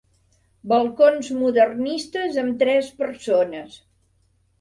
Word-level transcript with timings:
Balcons 0.71 1.29
modernistes 1.41 2.39
amb 2.45 2.57
tres 2.65 2.89
persones. 3.03 3.77